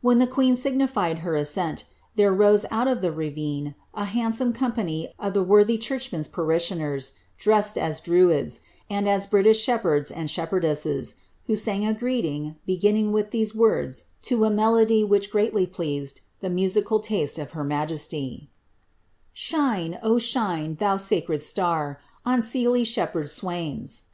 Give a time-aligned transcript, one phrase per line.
[0.00, 1.84] When the queen signified her assent,
[2.14, 7.12] there rose out of the ravine a handsome company of the worthy churchman's pa rishioners,
[7.36, 11.16] dressed as Druids, and as British shepherds and shepherdesses,
[11.48, 16.48] who sang a greeting, beginning with these words, to a melody which greatly pleased the
[16.48, 18.48] musical taste of her majesty:—
[19.36, 24.04] Sbine, oh shine, thou sacred star, On mel^ shepherd swmins!'